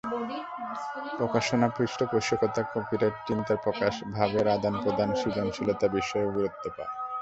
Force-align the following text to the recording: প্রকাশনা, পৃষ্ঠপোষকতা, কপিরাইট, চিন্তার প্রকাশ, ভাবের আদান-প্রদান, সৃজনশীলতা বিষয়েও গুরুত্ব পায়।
প্রকাশনা, 1.17 1.67
পৃষ্ঠপোষকতা, 1.77 2.61
কপিরাইট, 2.73 3.15
চিন্তার 3.27 3.57
প্রকাশ, 3.57 3.93
ভাবের 4.13 4.45
আদান-প্রদান, 4.47 5.09
সৃজনশীলতা 5.15 5.87
বিষয়েও 5.87 6.31
গুরুত্ব 6.31 6.63
পায়। 6.77 6.91